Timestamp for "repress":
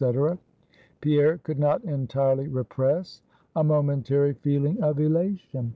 2.48-3.22